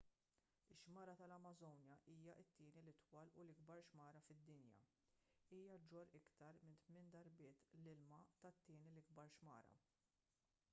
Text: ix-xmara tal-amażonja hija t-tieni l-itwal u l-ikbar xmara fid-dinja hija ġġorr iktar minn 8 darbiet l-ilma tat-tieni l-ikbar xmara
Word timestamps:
ix-xmara 0.75 1.13
tal-amażonja 1.17 1.97
hija 2.13 2.33
t-tieni 2.39 2.81
l-itwal 2.85 3.31
u 3.41 3.45
l-ikbar 3.45 3.83
xmara 3.91 4.23
fid-dinja 4.31 4.81
hija 5.59 5.79
ġġorr 5.85 6.17
iktar 6.23 6.61
minn 6.65 6.83
8 6.97 7.07
darbiet 7.19 7.65
l-ilma 7.83 8.23
tat-tieni 8.45 8.95
l-ikbar 8.97 9.33
xmara 9.39 9.81